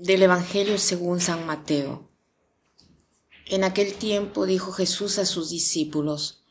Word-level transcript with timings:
Del 0.00 0.22
Evangelio 0.22 0.78
según 0.78 1.20
San 1.20 1.44
Mateo. 1.44 2.08
En 3.46 3.64
aquel 3.64 3.94
tiempo 3.94 4.46
dijo 4.46 4.70
Jesús 4.70 5.18
a 5.18 5.26
sus 5.26 5.50
discípulos, 5.50 6.44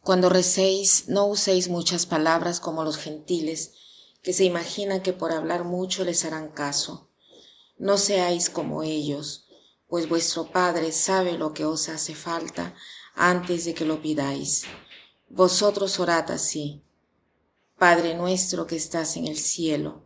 Cuando 0.00 0.30
recéis, 0.30 1.04
no 1.06 1.26
uséis 1.26 1.68
muchas 1.68 2.06
palabras 2.06 2.58
como 2.58 2.82
los 2.82 2.96
gentiles, 2.96 3.74
que 4.20 4.32
se 4.32 4.42
imaginan 4.42 5.00
que 5.00 5.12
por 5.12 5.30
hablar 5.30 5.62
mucho 5.62 6.04
les 6.04 6.24
harán 6.24 6.48
caso. 6.48 7.08
No 7.78 7.98
seáis 7.98 8.50
como 8.50 8.82
ellos, 8.82 9.46
pues 9.86 10.08
vuestro 10.08 10.50
Padre 10.50 10.90
sabe 10.90 11.38
lo 11.38 11.52
que 11.52 11.64
os 11.64 11.88
hace 11.88 12.16
falta 12.16 12.74
antes 13.14 13.64
de 13.64 13.74
que 13.74 13.84
lo 13.84 14.02
pidáis. 14.02 14.64
Vosotros 15.28 16.00
orad 16.00 16.32
así. 16.32 16.82
Padre 17.78 18.16
nuestro 18.16 18.66
que 18.66 18.74
estás 18.74 19.16
en 19.16 19.28
el 19.28 19.38
cielo, 19.38 20.05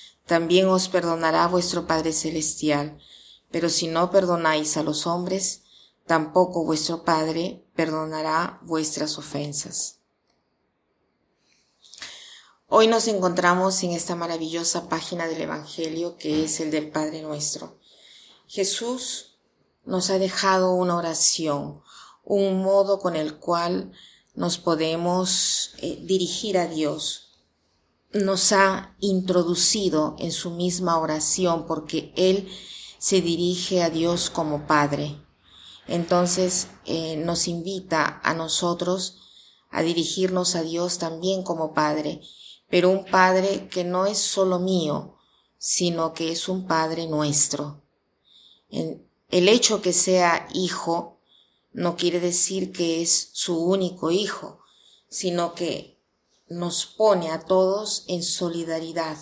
también 0.25 0.67
os 0.67 0.87
perdonará 0.87 1.47
vuestro 1.47 1.87
Padre 1.87 2.13
Celestial. 2.13 2.97
Pero 3.51 3.69
si 3.69 3.87
no 3.87 4.11
perdonáis 4.11 4.77
a 4.77 4.83
los 4.83 5.05
hombres, 5.07 5.63
tampoco 6.05 6.63
vuestro 6.63 7.03
Padre 7.03 7.65
perdonará 7.75 8.59
vuestras 8.63 9.17
ofensas. 9.17 9.97
Hoy 12.67 12.87
nos 12.87 13.07
encontramos 13.09 13.83
en 13.83 13.91
esta 13.91 14.15
maravillosa 14.15 14.87
página 14.87 15.27
del 15.27 15.41
Evangelio 15.41 16.15
que 16.15 16.45
es 16.45 16.61
el 16.61 16.71
del 16.71 16.89
Padre 16.89 17.21
nuestro. 17.21 17.77
Jesús 18.47 19.37
nos 19.83 20.09
ha 20.09 20.19
dejado 20.19 20.73
una 20.73 20.95
oración, 20.95 21.81
un 22.23 22.61
modo 22.61 22.99
con 22.99 23.17
el 23.17 23.39
cual 23.39 23.91
nos 24.35 24.57
podemos 24.57 25.73
eh, 25.79 25.99
dirigir 26.03 26.57
a 26.57 26.67
Dios 26.67 27.30
nos 28.13 28.51
ha 28.51 28.95
introducido 28.99 30.15
en 30.19 30.31
su 30.31 30.51
misma 30.51 30.99
oración 30.99 31.65
porque 31.65 32.13
Él 32.15 32.49
se 32.97 33.21
dirige 33.21 33.81
a 33.81 33.89
Dios 33.89 34.29
como 34.29 34.67
Padre. 34.67 35.17
Entonces 35.87 36.67
eh, 36.85 37.15
nos 37.17 37.47
invita 37.47 38.19
a 38.23 38.33
nosotros 38.33 39.17
a 39.69 39.81
dirigirnos 39.81 40.55
a 40.55 40.63
Dios 40.63 40.97
también 40.97 41.43
como 41.43 41.73
Padre, 41.73 42.21
pero 42.69 42.89
un 42.89 43.05
Padre 43.05 43.67
que 43.69 43.83
no 43.83 44.05
es 44.05 44.17
solo 44.17 44.59
mío, 44.59 45.15
sino 45.57 46.13
que 46.13 46.31
es 46.31 46.49
un 46.49 46.67
Padre 46.67 47.07
nuestro. 47.07 47.81
el 48.69 49.49
hecho 49.49 49.81
que 49.81 49.93
sea 49.93 50.47
hijo 50.53 51.19
no 51.73 51.95
quiere 51.95 52.19
decir 52.19 52.71
que 52.71 53.01
es 53.01 53.29
su 53.33 53.57
único 53.57 54.11
hijo, 54.11 54.59
sino 55.09 55.53
que 55.55 56.00
nos 56.51 56.85
pone 56.85 57.31
a 57.31 57.39
todos 57.39 58.03
en 58.07 58.23
solidaridad, 58.23 59.17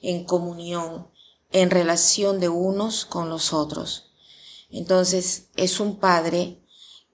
en 0.00 0.24
comunión, 0.24 1.08
en 1.52 1.70
relación 1.70 2.40
de 2.40 2.48
unos 2.48 3.04
con 3.04 3.28
los 3.28 3.52
otros. 3.52 4.10
Entonces 4.70 5.48
es 5.54 5.80
un 5.80 5.96
Padre 5.96 6.62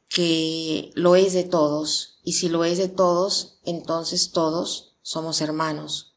que 0.08 0.92
lo 0.94 1.16
es 1.16 1.32
de 1.32 1.44
todos, 1.44 2.20
y 2.22 2.34
si 2.34 2.48
lo 2.48 2.64
es 2.64 2.78
de 2.78 2.88
todos, 2.88 3.58
entonces 3.64 4.30
todos 4.30 4.94
somos 5.02 5.40
hermanos. 5.40 6.14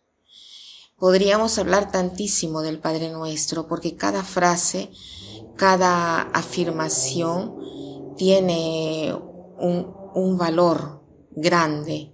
Podríamos 0.97 1.58
hablar 1.58 1.91
tantísimo 1.91 2.62
del 2.62 2.79
Padre 2.79 3.09
nuestro, 3.09 3.68
porque 3.68 3.96
cada 3.96 4.23
frase, 4.23 4.91
cada 5.58 6.22
afirmación 6.22 8.16
tiene 8.18 9.13
un, 9.58 9.94
un 10.13 10.38
valor 10.38 11.02
grande 11.31 12.13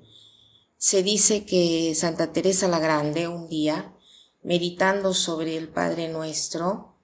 se 0.77 1.01
dice 1.03 1.45
que 1.45 1.93
Santa 1.95 2.31
Teresa 2.31 2.67
la 2.67 2.79
Grande 2.79 3.27
un 3.27 3.47
día, 3.47 3.93
meditando 4.43 5.13
sobre 5.13 5.57
el 5.57 5.69
Padre 5.69 6.07
Nuestro, 6.07 6.95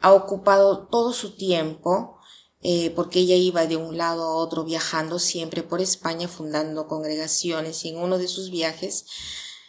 ha 0.00 0.12
ocupado 0.12 0.86
todo 0.88 1.12
su 1.12 1.34
tiempo, 1.36 2.18
eh, 2.62 2.90
porque 2.90 3.20
ella 3.20 3.34
iba 3.34 3.66
de 3.66 3.76
un 3.76 3.96
lado 3.96 4.24
a 4.24 4.36
otro 4.36 4.64
viajando 4.64 5.18
siempre 5.18 5.62
por 5.62 5.80
España, 5.80 6.28
fundando 6.28 6.86
congregaciones, 6.86 7.84
y 7.84 7.90
en 7.90 7.98
uno 7.98 8.18
de 8.18 8.28
sus 8.28 8.50
viajes 8.50 9.06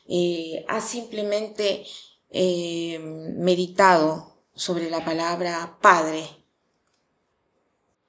eh, 0.08 0.66
ha 0.68 0.82
simplemente 0.82 1.86
eh, 2.30 3.00
meditado 3.00 4.38
sobre 4.54 4.90
la 4.90 5.06
palabra 5.06 5.78
Padre, 5.82 6.28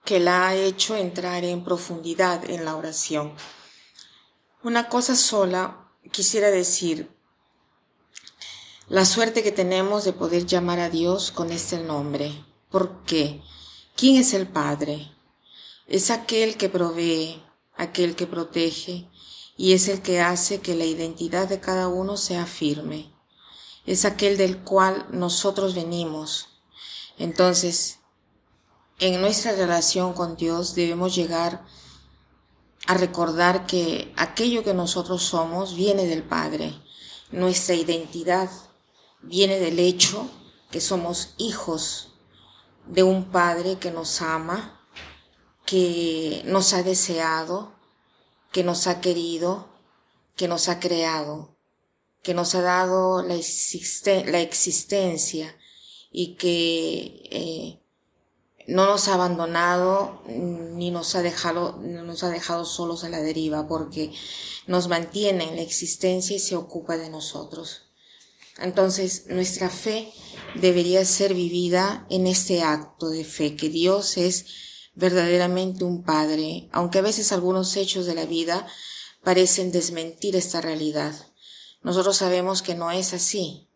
que 0.04 0.18
la 0.18 0.48
ha 0.48 0.56
hecho 0.56 0.96
entrar 0.96 1.44
en 1.44 1.62
profundidad 1.62 2.48
en 2.50 2.64
la 2.64 2.76
oración. 2.76 3.34
Una 4.64 4.88
cosa 4.88 5.14
sola 5.14 5.88
quisiera 6.10 6.50
decir, 6.50 7.08
la 8.88 9.04
suerte 9.04 9.44
que 9.44 9.52
tenemos 9.52 10.04
de 10.04 10.12
poder 10.12 10.46
llamar 10.46 10.80
a 10.80 10.90
Dios 10.90 11.30
con 11.30 11.52
este 11.52 11.78
nombre. 11.78 12.44
¿Por 12.68 13.04
qué? 13.04 13.40
¿Quién 13.94 14.16
es 14.16 14.34
el 14.34 14.48
Padre? 14.48 15.12
Es 15.86 16.10
aquel 16.10 16.56
que 16.56 16.68
provee, 16.68 17.40
aquel 17.76 18.16
que 18.16 18.26
protege, 18.26 19.08
y 19.56 19.74
es 19.74 19.86
el 19.86 20.02
que 20.02 20.20
hace 20.20 20.60
que 20.60 20.74
la 20.74 20.86
identidad 20.86 21.48
de 21.48 21.60
cada 21.60 21.86
uno 21.86 22.16
sea 22.16 22.44
firme. 22.44 23.12
Es 23.86 24.04
aquel 24.04 24.36
del 24.36 24.58
cual 24.58 25.06
nosotros 25.12 25.76
venimos. 25.76 26.48
Entonces, 27.16 28.00
en 28.98 29.20
nuestra 29.20 29.52
relación 29.52 30.14
con 30.14 30.36
Dios 30.36 30.74
debemos 30.74 31.14
llegar 31.14 31.54
a 31.54 31.78
recordar 32.86 33.66
que 33.66 34.12
aquello 34.16 34.64
que 34.64 34.74
nosotros 34.74 35.22
somos 35.22 35.74
viene 35.74 36.06
del 36.06 36.22
Padre. 36.22 36.74
Nuestra 37.30 37.74
identidad 37.74 38.50
viene 39.20 39.58
del 39.58 39.78
hecho 39.78 40.30
que 40.70 40.80
somos 40.80 41.34
hijos 41.38 42.14
de 42.86 43.02
un 43.02 43.30
Padre 43.30 43.78
que 43.78 43.90
nos 43.90 44.22
ama, 44.22 44.80
que 45.66 46.42
nos 46.46 46.72
ha 46.72 46.82
deseado, 46.82 47.72
que 48.52 48.64
nos 48.64 48.86
ha 48.86 49.00
querido, 49.00 49.68
que 50.36 50.48
nos 50.48 50.68
ha 50.68 50.80
creado, 50.80 51.56
que 52.22 52.32
nos 52.32 52.54
ha 52.54 52.62
dado 52.62 53.22
la, 53.22 53.34
la 53.34 54.40
existencia 54.40 55.54
y 56.10 56.36
que 56.36 57.28
eh, 57.30 57.82
no 58.68 58.84
nos 58.84 59.08
ha 59.08 59.14
abandonado 59.14 60.22
ni 60.28 60.90
nos 60.90 61.14
ha 61.14 61.22
dejado, 61.22 61.78
nos 61.78 62.22
ha 62.22 62.28
dejado 62.28 62.66
solos 62.66 63.02
a 63.02 63.08
la 63.08 63.22
deriva 63.22 63.66
porque 63.66 64.12
nos 64.66 64.88
mantiene 64.88 65.48
en 65.48 65.56
la 65.56 65.62
existencia 65.62 66.36
y 66.36 66.38
se 66.38 66.54
ocupa 66.54 66.98
de 66.98 67.08
nosotros. 67.08 67.88
Entonces, 68.58 69.24
nuestra 69.28 69.70
fe 69.70 70.12
debería 70.54 71.02
ser 71.06 71.32
vivida 71.32 72.06
en 72.10 72.26
este 72.26 72.62
acto 72.62 73.08
de 73.08 73.24
fe, 73.24 73.56
que 73.56 73.70
Dios 73.70 74.18
es 74.18 74.44
verdaderamente 74.94 75.84
un 75.84 76.02
Padre, 76.02 76.68
aunque 76.70 76.98
a 76.98 77.02
veces 77.02 77.32
algunos 77.32 77.74
hechos 77.76 78.04
de 78.04 78.14
la 78.14 78.26
vida 78.26 78.66
parecen 79.22 79.72
desmentir 79.72 80.36
esta 80.36 80.60
realidad. 80.60 81.14
Nosotros 81.82 82.18
sabemos 82.18 82.60
que 82.60 82.74
no 82.74 82.90
es 82.90 83.14
así, 83.14 83.67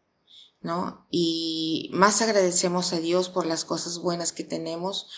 Y 1.10 1.90
más 1.92 2.22
agradecemos 2.22 2.92
a 2.92 3.00
Dios 3.00 3.28
por 3.28 3.46
las 3.46 3.64
cosas 3.64 3.98
buenas 3.98 4.32
que 4.32 4.44
tenemos, 4.44 5.08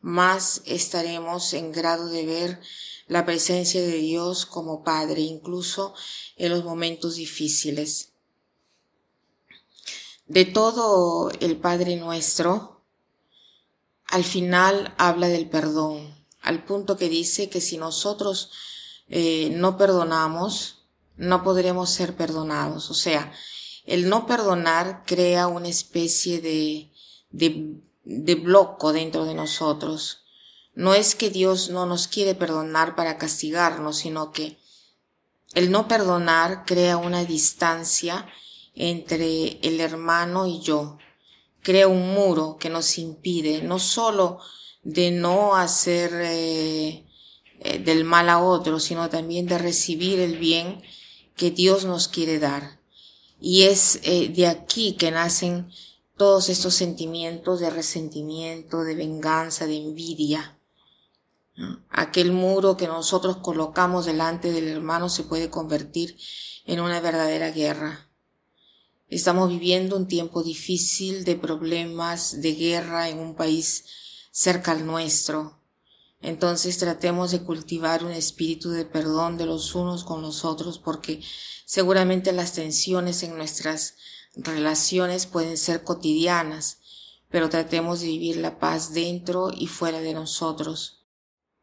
más 0.00 0.62
estaremos 0.64 1.52
en 1.54 1.72
grado 1.72 2.08
de 2.08 2.26
ver 2.26 2.60
la 3.06 3.24
presencia 3.24 3.80
de 3.80 3.96
Dios 3.98 4.44
como 4.44 4.82
Padre, 4.84 5.22
incluso 5.22 5.94
en 6.36 6.50
los 6.50 6.64
momentos 6.64 7.16
difíciles. 7.16 8.12
De 10.26 10.44
todo 10.44 11.30
el 11.40 11.56
Padre 11.56 11.96
nuestro, 11.96 12.82
al 14.04 14.24
final 14.24 14.94
habla 14.98 15.28
del 15.28 15.48
perdón, 15.48 16.14
al 16.42 16.64
punto 16.64 16.96
que 16.96 17.08
dice 17.08 17.48
que 17.48 17.60
si 17.60 17.78
nosotros 17.78 18.50
eh, 19.08 19.50
no 19.52 19.78
perdonamos, 19.78 20.84
no 21.16 21.42
podremos 21.42 21.90
ser 21.90 22.16
perdonados. 22.16 22.90
O 22.90 22.94
sea, 22.94 23.32
el 23.88 24.10
no 24.10 24.26
perdonar 24.26 25.02
crea 25.06 25.48
una 25.48 25.68
especie 25.68 26.42
de, 26.42 26.92
de, 27.30 27.80
de 28.04 28.34
bloco 28.34 28.92
dentro 28.92 29.24
de 29.24 29.34
nosotros. 29.34 30.24
No 30.74 30.92
es 30.92 31.14
que 31.14 31.30
Dios 31.30 31.70
no 31.70 31.86
nos 31.86 32.06
quiere 32.06 32.34
perdonar 32.34 32.96
para 32.96 33.16
castigarnos, 33.16 33.96
sino 33.96 34.30
que 34.30 34.58
el 35.54 35.70
no 35.70 35.88
perdonar 35.88 36.66
crea 36.66 36.98
una 36.98 37.24
distancia 37.24 38.26
entre 38.74 39.58
el 39.62 39.80
hermano 39.80 40.46
y 40.46 40.60
yo. 40.60 40.98
crea 41.62 41.88
un 41.88 42.14
muro 42.14 42.58
que 42.58 42.70
nos 42.70 42.98
impide 42.98 43.62
no 43.62 43.78
solo 43.78 44.38
de 44.82 45.10
no 45.10 45.56
hacer 45.56 46.12
eh, 46.14 47.04
eh, 47.60 47.78
del 47.78 48.04
mal 48.04 48.28
a 48.28 48.38
otro, 48.38 48.80
sino 48.80 49.08
también 49.08 49.46
de 49.46 49.58
recibir 49.58 50.20
el 50.20 50.36
bien 50.38 50.82
que 51.36 51.50
Dios 51.50 51.84
nos 51.84 52.06
quiere 52.08 52.38
dar. 52.38 52.77
Y 53.40 53.64
es 53.64 54.00
eh, 54.02 54.28
de 54.28 54.46
aquí 54.46 54.94
que 54.94 55.10
nacen 55.10 55.70
todos 56.16 56.48
estos 56.48 56.74
sentimientos 56.74 57.60
de 57.60 57.70
resentimiento, 57.70 58.82
de 58.82 58.94
venganza, 58.94 59.66
de 59.66 59.76
envidia. 59.76 60.58
Aquel 61.90 62.32
muro 62.32 62.76
que 62.76 62.86
nosotros 62.86 63.38
colocamos 63.38 64.06
delante 64.06 64.52
del 64.52 64.68
hermano 64.68 65.08
se 65.08 65.24
puede 65.24 65.50
convertir 65.50 66.16
en 66.64 66.80
una 66.80 67.00
verdadera 67.00 67.50
guerra. 67.50 68.10
Estamos 69.08 69.48
viviendo 69.48 69.96
un 69.96 70.06
tiempo 70.06 70.42
difícil 70.42 71.24
de 71.24 71.36
problemas, 71.36 72.42
de 72.42 72.54
guerra 72.54 73.08
en 73.08 73.18
un 73.18 73.34
país 73.34 73.84
cerca 74.30 74.72
al 74.72 74.86
nuestro. 74.86 75.57
Entonces 76.20 76.78
tratemos 76.78 77.30
de 77.30 77.42
cultivar 77.42 78.04
un 78.04 78.10
espíritu 78.10 78.70
de 78.70 78.84
perdón 78.84 79.38
de 79.38 79.46
los 79.46 79.74
unos 79.74 80.04
con 80.04 80.20
los 80.20 80.44
otros 80.44 80.78
porque 80.78 81.22
seguramente 81.64 82.32
las 82.32 82.54
tensiones 82.54 83.22
en 83.22 83.36
nuestras 83.36 83.94
relaciones 84.34 85.26
pueden 85.26 85.56
ser 85.56 85.84
cotidianas, 85.84 86.78
pero 87.30 87.48
tratemos 87.48 88.00
de 88.00 88.06
vivir 88.06 88.36
la 88.38 88.58
paz 88.58 88.92
dentro 88.92 89.50
y 89.54 89.66
fuera 89.66 90.00
de 90.00 90.14
nosotros. 90.14 91.04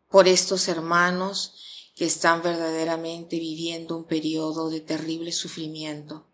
Por 0.09 0.27
estos 0.27 0.67
hermanos 0.67 1.53
que 1.95 2.05
están 2.05 2.41
verdaderamente 2.41 3.39
viviendo 3.39 3.97
un 3.97 4.03
periodo 4.03 4.69
de 4.69 4.81
terrible 4.81 5.31
sufrimiento. 5.31 6.27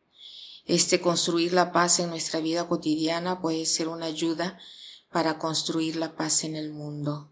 Este 0.66 1.00
construir 1.00 1.54
la 1.54 1.72
paz 1.72 2.00
en 2.00 2.10
nuestra 2.10 2.40
vida 2.40 2.68
cotidiana 2.68 3.42
puede 3.42 3.66
ser 3.66 3.88
una 3.88 4.08
ayuda 4.08 4.60
para 5.12 5.38
construir 5.38 5.96
la 5.96 6.16
paz 6.16 6.44
en 6.44 6.56
el 6.56 6.72
mundo. 6.72 7.32